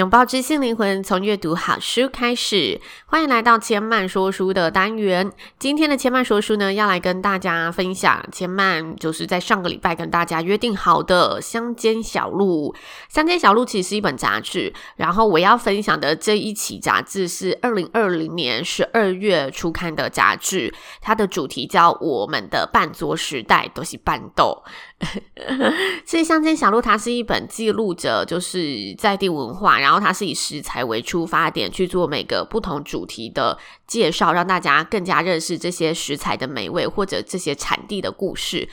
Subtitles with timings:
[0.00, 2.80] 拥抱知性灵魂，从阅读好书开始。
[3.04, 5.30] 欢迎来到千嫚说书的单元。
[5.58, 12.72] 今天的千嫚说书呢，要来跟大家分享千嫚就是在上个礼拜跟大家约定好的《乡间小路》。
[13.14, 24.64] 《乡间小路》其实是一本杂志，然后我要分享的这一期杂志是二零二零年十二月初刊的杂志，它的主题叫《我们的半桌时代都是办桌》。
[26.04, 38.68] 所以《乡间小路》它是一本记录着就是在地文化，然后它是以食材为出发点去做每个不同主题的介绍，让大家更加认识这些食材的美味或者这些产地的故事。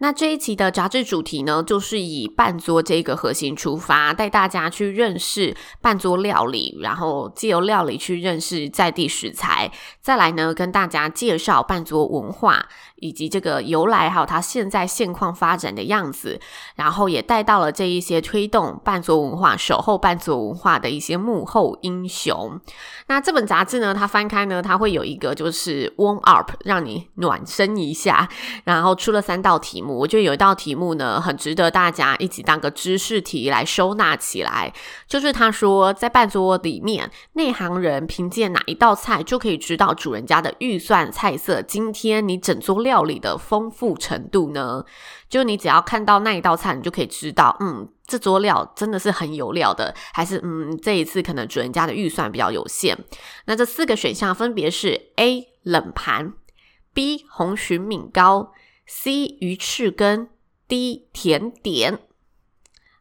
[0.00, 12.68] 那这一期的杂志主题呢，就是以办桌这个核心出发，带大家去认识办桌料理，然后借由料理去认识在地食材，再来呢跟大家介绍办桌文化
[13.00, 16.40] 以及这个由来，还有它现在现况发展的样子，
[16.76, 22.60] 然后也带到了这一些推动半桌文化、守候半桌文化的一些幕后英雄。
[23.06, 28.28] 那这本杂志呢，它翻开呢，它会有一个就是 warm up，让你暖身一下，
[28.64, 29.98] 然后出了三道题目。
[29.98, 34.72] 我觉得有一道题目呢，很值得大家一起当个知识题来收纳起来。
[35.06, 41.62] 就是他说，在半桌里面，内行人凭借哪一道菜就可以知道主人家的预算菜色？
[41.62, 44.84] 今天你整桌料理的丰富程度呢？
[45.28, 52.96] 就你只要看到那一道菜，你就可以知道，嗯，这桌料真的是很有料的，还是嗯，这一次可能主人家的预算比较有限。
[53.44, 55.48] 那这四个选项分别是：A.
[55.62, 56.32] 冷盘
[56.94, 57.26] ，B.
[57.28, 58.52] 红鲟米糕。
[58.90, 60.30] C 鱼翅羹
[60.66, 61.98] ，D 甜点。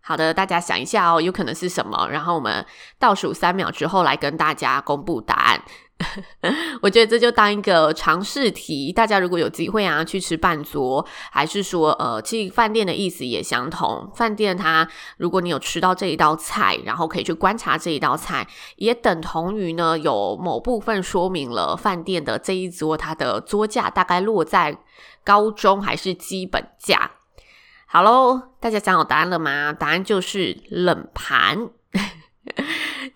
[0.02, 2.10] 好的，大家想一下哦，有可能是什么？
[2.12, 2.66] 然后我们
[3.00, 5.64] 倒数三秒之后来跟大家公布答案。
[6.82, 14.12] 我觉得这就当一个尝试题，大家如果有机会啊去吃半桌，还是说呃，其实饭店的意思也相同。
[14.16, 14.88] 饭店它
[15.18, 24.78] 如果你有吃到这一道菜，然后可以去观察这一道菜，也等同于呢有某部分说明了饭店的这一桌它的桌价大概落在。
[25.24, 27.12] 高中还是基本价？
[27.86, 29.74] 好喽，大家想好答案了吗？
[29.74, 31.70] 答案就是冷盘。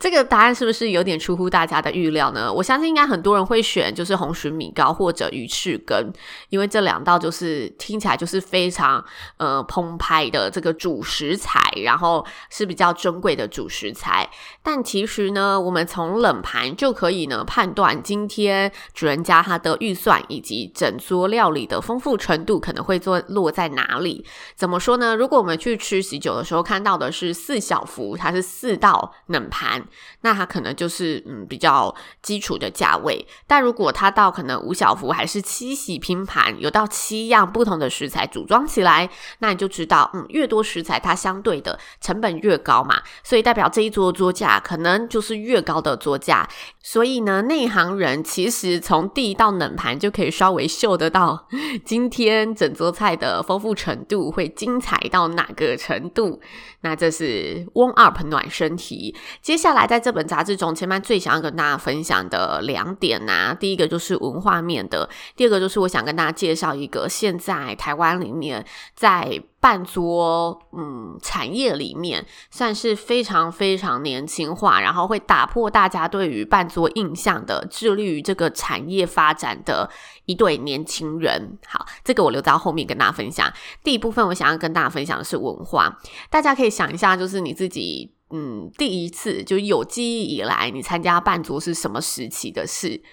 [0.01, 2.51] 这个答案是不是有点出乎大家的预料呢？
[2.51, 6.12] 我相信应该很多人会选就是红蟳米糕或者鱼翅羹，
[6.50, 9.06] 因为这两道就是听起来就是非常
[9.38, 14.28] 呃澎湃的这个主食材，然后是比较珍贵的主食材。
[14.63, 24.25] 但其实呢，我们从冷盘就可以呢判断今天主人家他的预算以及整桌料理的丰富程度可能会做落在哪里。
[24.56, 25.16] 怎么说呢？
[25.16, 29.85] 如果我们去吃喜酒的时候看到的是四小福，它是四道冷盘。
[30.22, 39.09] 那它可能就是嗯比较基础的价位，但如果它到可能五小福还是七喜拼盘，有到七样不同的食材组装起来，
[39.40, 46.47] 那你就知道嗯越多食材它相对的成本越高嘛，所以代表这一桌桌价可能就是越高的桌价。
[46.84, 51.47] 所以呢，内行人其实从第一道冷盘就可以稍微嗅得到
[51.86, 56.42] 今天整桌菜的丰富程度会精彩到哪个程度。
[56.81, 68.66] 那这是 warm up 暖身题，接下来在这本杂志中，前面最想要跟大家分享的两点呐、啊，第一个就是文化面的，第二个就是我想跟大家介绍一个现在台湾里面
[68.96, 69.44] 在。
[69.62, 79.88] 半桌，嗯，产业里面算是非常非常年轻化，然后会打破大家对于半桌印象的，致力于这个产业发展的
[80.26, 81.60] 一对年轻人。
[81.68, 83.54] 好，这个我留到后面跟大家分享。
[83.84, 85.96] 第一部分我想要跟大家分享的是文化，
[86.31, 93.04] 大家可以想一下，就是你自己，嗯，第一次就有记忆以来，你参加半桌是什么时期的事？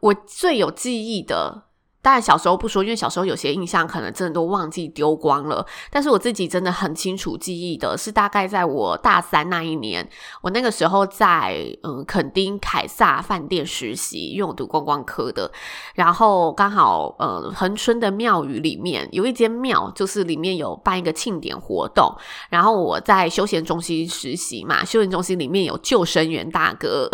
[0.00, 1.67] 我最有记忆的。
[2.00, 5.66] 当然，小时候不说，因为小时候有些印象可能真的都忘记丢光了。
[5.90, 10.08] 但是我自己真的很清楚记忆的是，大概在我大三那一年，
[10.40, 15.50] 我那个时候在嗯垦丁凯撒饭店实习，因为我读观光科的。
[15.94, 22.14] 然后刚好呃恒春的庙宇里面有一间庙，就是里面有办一个庆典活动。
[22.48, 27.10] 然后我在休闲中心实习嘛，休闲中心里面有救生员大哥。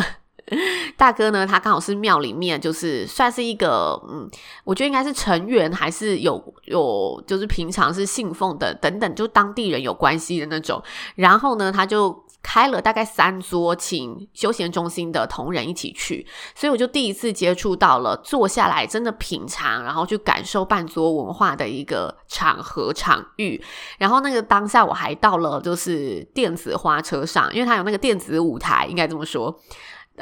[0.96, 4.28] 大哥呢，他刚好是庙里面，就是算是一个，嗯，
[4.64, 10.82] 我觉得应该是成员，还是有有，就是平常是信奉的等等，就当地人有关系的那种。
[11.16, 23.62] 然后呢，他就开了大概三桌，请休闲中心的同仁一起去，所以我就第一次接触到了坐下来真的品尝，然后去感受半桌文化的一个场合场域。
[23.98, 29.58] 然后那个当下我还到了就是电子花车上，因为他有那个电子舞台，应该这么说。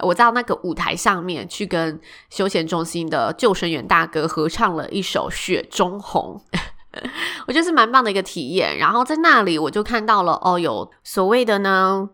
[0.01, 2.01] 我在那个舞台上面去跟
[2.31, 6.41] 休闲中心的救生员大哥合唱了一首《雪中红》，
[7.47, 8.79] 我觉得是蛮棒的一个体验。
[8.79, 12.09] 然后在那里我就看到了哦，有所谓的呢。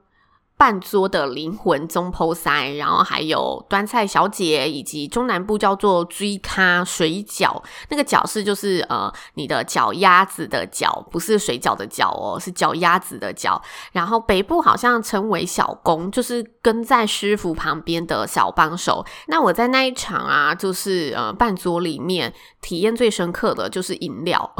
[0.58, 2.43] 半桌的灵魂总铺师，
[2.76, 13.62] 然后还有端菜小姐，以及中南部叫做追咖水饺，那个饺是就是呃你的脚丫子的脚，不是水饺的脚哦，是脚丫子的脚。
[13.93, 19.06] 然后北部好像称为小工，就是跟在师傅旁边的小帮手。
[19.28, 24.52] 那我在那一场啊，就是呃半桌里面体验最深刻的就是饮料。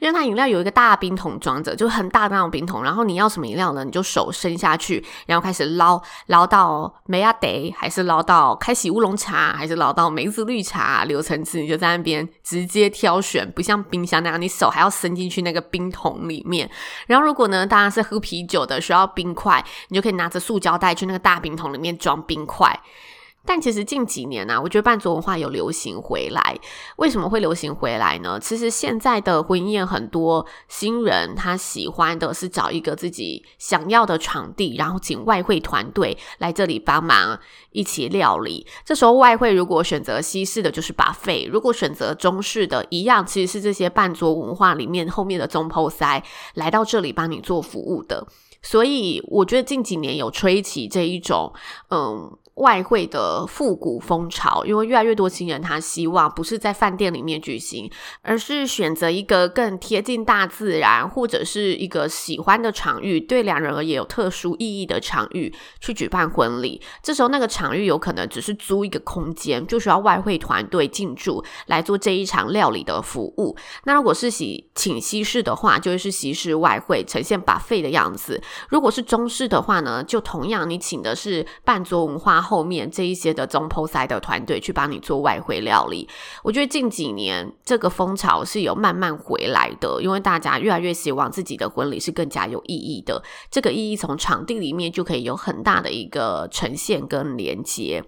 [0.00, 3.84] 因为它饮料有一个大冰桶装着，就很大的那种冰桶，然后你要什么饮料呢？
[3.84, 16.70] 你就手伸下去，然后开始捞，捞到梅亚德，还是捞到开喜乌龙茶，还是捞到梅子绿茶，柳橙汁，你就在那边直接挑选，不像冰箱那样，你手还要伸进去那个冰桶里面。
[17.06, 22.80] 然后如果呢，当然是喝啤酒的，需要冰块，你就可以拿着塑胶袋去那个大冰桶里面装冰块。
[23.48, 26.54] 但其实近几年呢、啊，我觉得办桌文化有流行回来。
[26.96, 28.38] 为什么会流行回来呢？
[28.38, 37.40] 其实现在的婚宴很多新人他喜欢的是找一个自己想要的场地，然后请外烩团队来这里帮忙
[37.70, 38.66] 一起料理。
[38.84, 46.04] 这时候外烩如果选择西式的，就是 buffet；如果选择中式的，一样其实是这些办桌文化里面后面的总铺师
[46.52, 48.26] 来到这里帮你做服务的。
[48.60, 51.54] 所以我觉得近几年有吹起这一种，
[51.88, 52.36] 嗯。
[52.58, 57.90] 外汇的复古风潮，因为越来越多新人他希望不是在饭店里面举行，
[58.22, 66.82] 而是选择一个更贴近大自然，或者是一个喜欢的场域，对两人而言有特殊意义的场域去举办婚礼。
[67.00, 73.56] 这时候那个场域有可能只是租一个空间，就需要外汇团队进驻来做这一场料理的服务。
[73.84, 82.47] 那如果是喜请西式的话，就是西式外汇呈现 buffet 的样子；如果是中式的话呢，就同样你请的是半桌文化。
[82.48, 86.08] 后面这一些的总铺师的团队去帮你做外汇料理，
[86.42, 93.22] 我觉得近几年这个风潮是有慢慢回来的，因为大家越来越希望自己的婚礼是更加有意义的。
[93.50, 98.02] 这个意义从场地里面就可以有很大的一个呈现跟连接。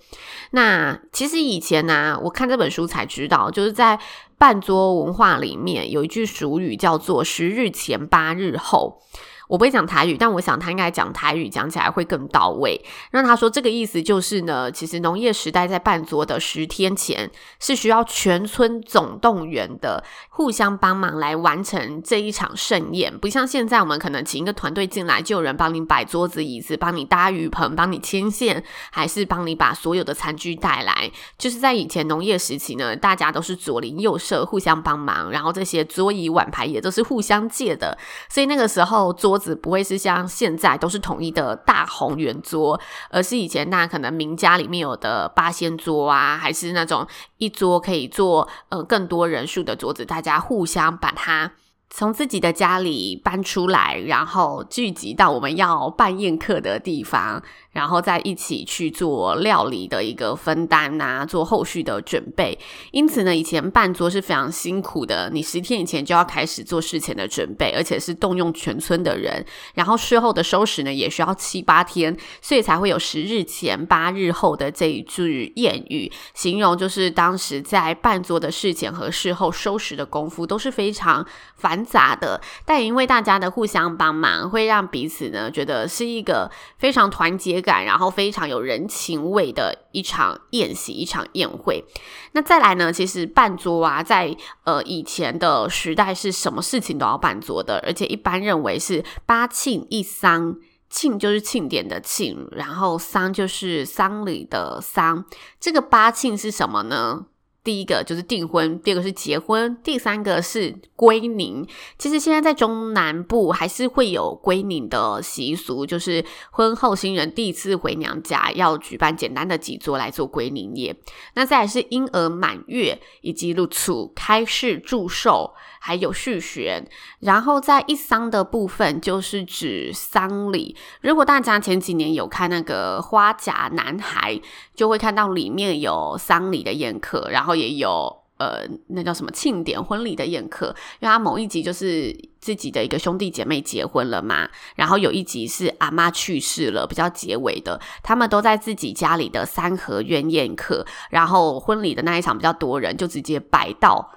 [0.52, 4.00] 那其实以前呢、我看这本书才知道，就是在
[4.38, 9.02] 办桌文化里面有一句俗语叫做“十日前八日后”。
[9.50, 12.80] 我不会讲台语，但我想他应该讲台语，讲起来会更到位。
[13.10, 23.18] 那他说这个意思就是呢，其实农业时代在办桌的十天前是需要全村总动员的，互相帮忙来完成这一场盛宴。
[23.18, 28.62] 不像现在，我们可能请一个团队进来，就有人帮你摆桌子椅子，帮你搭雨棚，帮你牵线，
[28.92, 31.10] 还是帮你把所有的餐具带来。
[31.36, 37.98] 就是在以前农业时期呢，大家都是左邻右舍互相帮忙，然后这些桌椅碗盘也都是互相借的，
[38.28, 39.39] 所以那个时候桌。
[39.54, 42.78] 不会是像现在都是统一的大红圆桌，
[43.10, 47.06] 而是以前那可能名家里面有的八仙桌啊，还是那种
[47.38, 51.52] 一桌可以坐呃更多人数的桌子，大家互相把它
[51.88, 57.42] 从自己的家里搬出来，然后聚集到我们要办宴客的地方。
[57.72, 62.58] 然后再一起去做料理的一个分担呐、啊，做后续的准备。
[62.90, 69.44] 因此呢，以前办桌是非常辛苦的，你十天以前就要开始做事前的准备，而且是动用全村的人。
[69.74, 81.24] 然后事后的收拾呢，也需要七八天，所以才会有十日前八日后的这一句谚语，形容就是当时在办桌的事前和事后收拾的功夫都是非常
[81.54, 82.40] 繁杂的。
[82.64, 91.84] 但因为大家的互相帮忙，会让彼此呢觉得是一个非常团结感，然后非常有人情味的一场宴席，一场宴会。
[92.32, 92.92] 那再来呢？
[92.92, 100.56] 其实办桌啊，在呃以前的时代是什么事情都要办桌的，而且一般认为是八庆一丧，
[100.88, 105.24] 庆就是庆典的庆，然后丧就是丧礼的丧。
[105.58, 107.26] 这个八庆是什么呢？
[107.62, 111.66] 第一个就是订婚，第二个是结婚，第三个是归宁。
[111.98, 120.96] 其实现在在中南部还是会有归宁的习俗，就是婚后新人第一次回娘家要举办简单的几桌来做归宁宴。
[121.34, 126.88] 那再来是婴儿满月以及入厝开市祝寿，还有续弦。
[127.18, 130.74] 然后在一丧的部分就是指丧礼。
[131.02, 134.40] 如果大家前几年有看那个花甲男孩，
[134.74, 137.49] 就会看到里面有丧礼的宴客，然后。
[137.54, 154.10] 也有呃，那叫什么庆典婚礼的宴客，因为他某一集就是自己的一个兄弟姐妹结婚了嘛，然后有一集是阿妈去世了，比较结尾的，他们都在自己家里的三合院宴客，然后婚礼的那一场比较多人，就直接摆到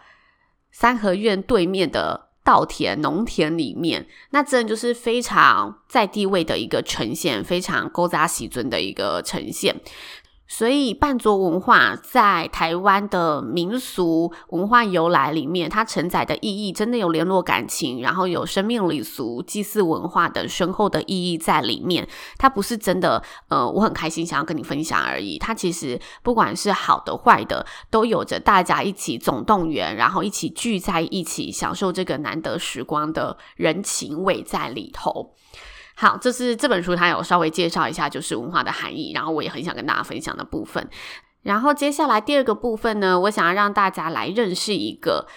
[0.72, 9.76] 三合院对面的稻田农田里面，那真的就是非常在地位的一个呈现，非常勾扎喜尊的一个呈现。
[10.56, 22.08] 所以，半桌文化在台湾的民俗文化由来里面，它承载的意义真的有联络感情，然后有生命礼俗、祭祀文化等深厚的意义在里面。
[22.38, 25.40] 它不是真的，呃，我很开心想要跟你分享而已。
[25.40, 35.34] 它其实不管是好的坏的，都有着大家一起总动员，然后一起聚在一起享受这个难得时光的人情味在里头。
[35.96, 40.90] 好，这是这本书，它有稍微介绍一下，就是文化的含义，然后我也很想跟大家分享的部分。
[41.44, 45.28] 然后接下来第二个部分呢，我想要让大家来认识一个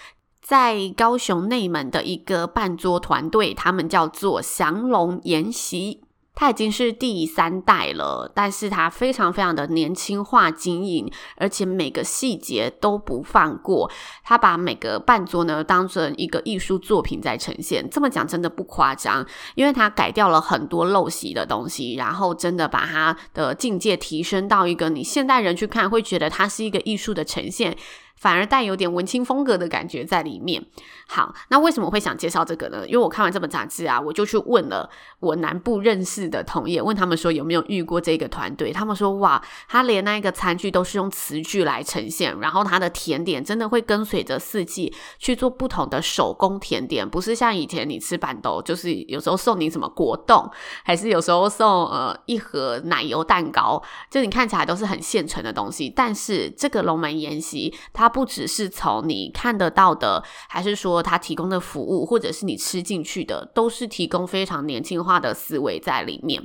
[0.41, 6.06] 在高雄内门的一个办桌团队，他们叫做祥龙研习。
[6.39, 13.89] 他已经是第三代了，但是他非常非常的年轻化经营，而且每个细节都不放过。
[14.23, 19.25] 他把每个半桌呢当成一个艺术作品在呈现，这么讲真的不夸张，
[19.55, 27.75] 因为他改掉了很多陋习的东西，然后真的把他的境界提升到一个你现代人去看会觉得它是一个艺术的呈现。
[28.17, 30.65] 反而带有点文青风格的感觉在里面。
[31.07, 32.85] 好，那为什么会想介绍这个呢？
[32.85, 38.73] 因为我看完这本杂志啊，我就去问了我南部认识的同业，问他们说有没有遇过这个团队。
[38.73, 50.49] 他们说哇，他连那个餐具都是用瓷具来呈现，然后他的甜点真的会跟随着四季去做不同的手工甜点，不是像以前你吃板豆，就是有时候送你什么果冻，
[50.83, 53.81] 还是有时候送呃一盒奶油蛋糕，
[54.11, 55.89] 就你看起来都是很现成的东西。
[55.89, 66.41] 但是这个龙门宴席，它它不只是从你看得到的，还是说它提供的服务，或者是你吃进去的，都是提供非常年轻化的思维在里面。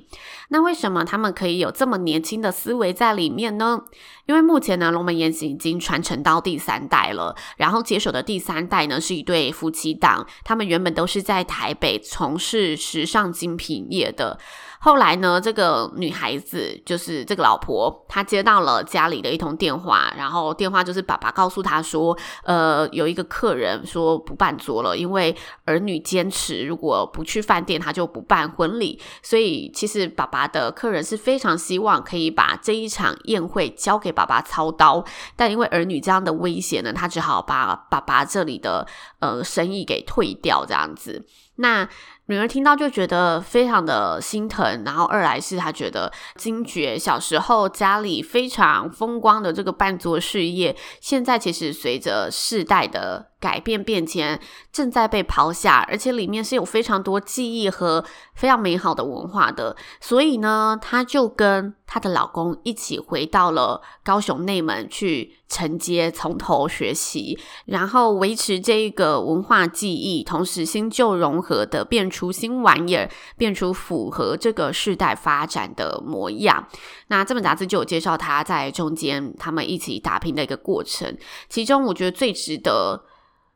[0.48, 3.82] 那为什么他们可以有这么年轻的思维在里面呢？
[4.26, 14.40] 因为目前呢，龙门宴席已经传承到第三代了，然后接手的第三代呢是一对夫妻档，他们原本都是在台北从事时尚精品业的。
[14.84, 25.36] 后来呢，这个女孩子就是这个老婆，她接到了家里的一通电话，然后电话就是爸爸告诉她说，呃，有一个客人说不办桌了，因为
[25.66, 29.00] 儿女坚持如果不去饭店，他就不办婚礼。
[29.22, 35.04] 所以其实爸爸的客人是非常希望可以把这一场宴会交给爸爸操刀，
[35.36, 38.84] 但因为儿女这样的威胁呢，他只好把爸爸这里的
[39.20, 41.24] 呃生意给退掉，这样子。
[41.56, 41.88] 那
[42.26, 54.40] 女儿听到就觉得非常的心疼，然后二来是她觉得惊觉小时候家里非常风光的这个半桌事业，现在其实随着世代的改变变迁，
[54.72, 58.04] 正在被抛下，而且里面是有非常多记忆和
[58.36, 76.68] 非常美好的文化的，所以呢，她就跟她的老公一起回到了高雄内门去承接，从头学习，然后维持这一个文化记忆，同时新旧融合的变出新玩意儿，变出符合这个世代发展的模样。
[77.08, 81.18] 那这本杂志就有介绍他在中间他们一起打拼的一个过程。
[81.48, 83.04] 其中我觉得最值得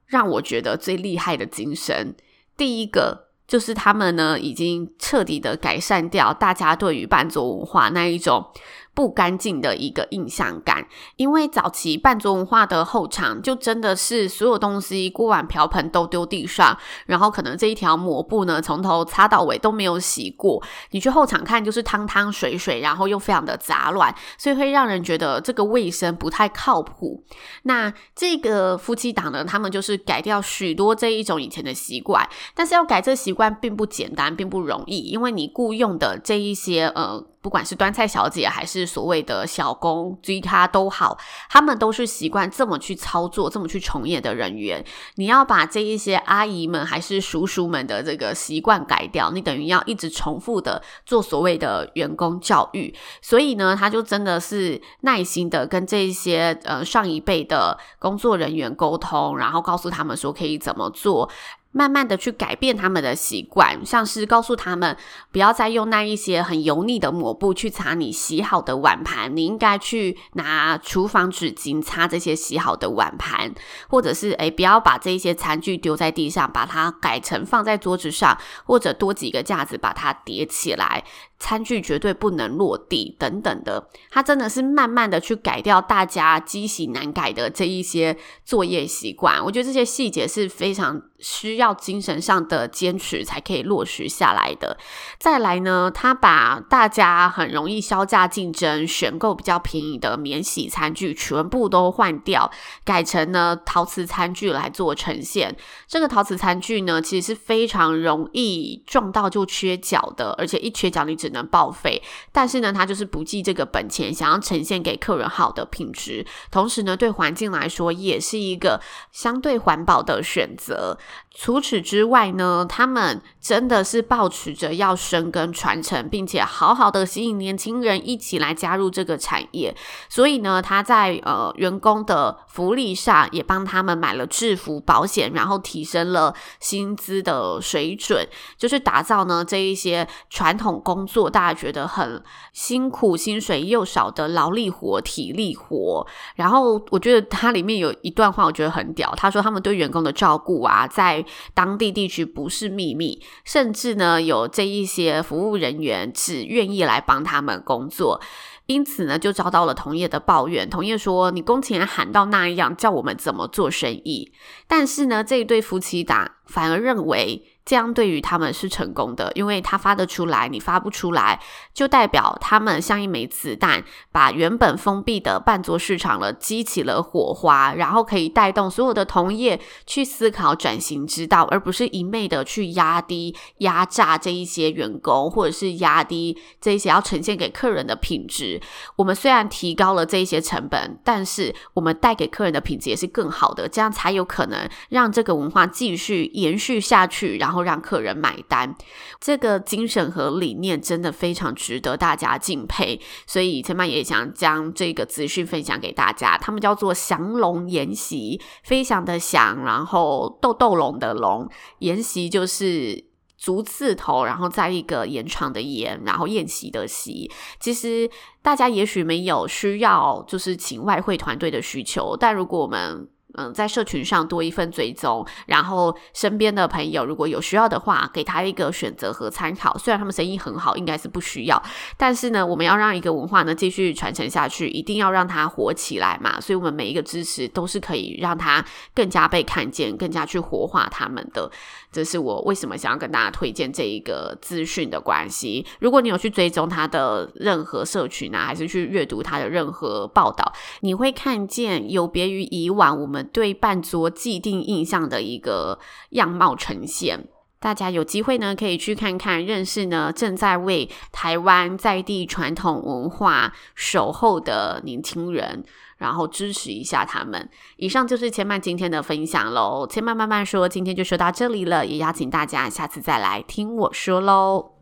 [0.06, 2.14] 让我觉得最厉害的精神，
[2.56, 8.50] 第一个就是他们呢已经彻底的改善掉大家对于伴奏文化那一种。
[8.96, 16.74] 不干净的一个印象感，因为早期半桌文化的后场就真的是所有东西锅碗瓢盆都丢地上，
[17.04, 20.62] 然后可能这一条抹布呢从头擦到尾都没有洗过，
[20.92, 27.22] 你去后场看就是汤汤水水，然后又非常的杂乱，所以会让人觉得这个卫生不太靠谱。
[27.64, 37.26] 那这个夫妻档呢，他们就是改掉许多这一种以前的习惯，但是要改这习惯并不简单，并不容易，因为你雇佣的这一些呃。
[37.46, 41.16] 不管是端菜小姐还是所谓的小工追他都好，
[41.48, 44.84] 他们都是习惯这么去操作、这么去从业的人员。
[45.14, 52.92] 你要把这一些阿姨们还是叔叔们的这个习惯改掉，你等于要一直重复的做所谓的员工教育。
[53.22, 61.30] 所以呢，他就真的是耐心的跟这些呃上一辈的工作人员沟通，然后告诉他们说可以怎么做。
[61.76, 64.96] 慢慢的去改变他们的习惯，像是告诉他们
[65.30, 73.52] 不要再用那一些很油腻的抹布去擦你洗好的碗盘，你应该去拿厨房纸巾擦这些洗好的碗盘，
[73.90, 81.04] 或者是诶，不要把这些餐具丢在地上，把它改成放在桌子上，或者多几个架子把它叠起来。
[81.38, 89.44] 餐具绝对不能落地，等等的，他真的是慢慢的去改掉大家积习难改的这一些作业习惯。
[89.44, 94.76] 我觉得这些细节是非常需要精神上的坚持才可以落实下来的。
[95.18, 102.50] 再来呢，他把大家很容易削价竞争、选购比较便宜的免洗餐具全部都换掉，
[102.84, 105.54] 改成呢陶瓷餐具来做呈现。
[105.86, 118.80] 这个陶瓷餐具呢，其实是非常容易撞到就缺角的，而且一缺角你只只能报废，但是呢，他就是不计这个本钱，想要呈现给客人好的品质，同时呢，对环境来说也是一个
[119.10, 120.96] 相对环保的选择。
[121.34, 129.76] 除此之外呢，他们真的是抱持着要深耕传承，并且好好的吸引年轻人一起来加入这个产业。
[130.08, 141.04] 所以呢，他在呃员工的福利上也帮他们买了制服保险，然后提升了薪资的水准，就是打造呢这一些传统工。
[141.16, 146.06] 做大家觉得很辛苦，薪水又少的劳力活、体力活。
[146.34, 149.14] 然后我觉得它里面有一段话，我觉得很屌。
[149.16, 158.20] 他说他们对员工的照顾啊，在当地地区不是秘密，甚至呢有这一些服务人员只愿意来帮他们工作，
[158.66, 160.68] 因此呢就遭到了同业的抱怨。
[160.68, 164.30] 同业说你工钱喊到那样，叫我们怎么做生意？
[164.68, 167.42] 但是呢这一对夫妻档反而认为。
[167.66, 171.40] 这样对于他们是成功的，因为他发得出来，你发不出来，
[171.74, 173.82] 就代表他们像一枚子弹，
[174.12, 188.60] 把原本封闭的半桌市场了激起了火花，然后可以带动所有的同业去思考转型之道，而不是一昧的去压低、压榨这一些员工，或者是压低这一些要呈现给客人的品质。
[188.94, 197.55] 我们虽然提高了这一些成本，但是我们带给客人的品质也是更好的，这样才有可能让这个文化继续延续下去，然后。
[197.56, 198.72] 后让客人买单，
[199.18, 203.00] 这个精神和理念真的非常值得大家敬佩。
[203.26, 206.36] 所以千曼也想将这个资讯分享给大家。
[206.38, 211.48] 他们叫做降龙筵席，飞翔的翔，然后斗斗龙的龙，
[211.80, 213.04] 筵席就是
[213.38, 217.30] 竹字头，然后再一个延长的延，然后宴席的席。
[217.58, 218.08] 其实
[218.42, 229.76] 大家也许没有需要，就是请外汇团队的需求，但如果我们嗯，在社群上多一份追踪，然后身边的朋友如果有需要的话，给他一个选择和参考。
[229.78, 231.62] 虽然他们生意很好，应该是不需要，
[231.96, 236.40] 但是呢，我们要让一个文化呢继续传承下去，一定要让它火起来嘛。
[236.40, 241.50] 所以，我们每一个支持都是可以让它更加被看见，更加去活化他们的。
[241.96, 245.64] 这是我为什么想要跟大家推荐这一个资讯的关系。
[245.80, 253.26] 如果你有去追踪他的任何社群啊，还是去阅读他的任何报道，你会看见有别于以往我们。
[253.32, 255.78] 对半桌既定印象的一个
[256.10, 257.28] 样貌呈现，
[257.58, 265.64] 大家有机会呢可以去看看，认识呢正在为台湾在地传统文化守候的年轻人，
[265.96, 267.48] 然后支持一下他们。
[267.76, 274.75] 以上就是千曼今天的分享喽，千曼慢慢说，今天就说到这里了，也邀请大家下次再来听我说喽。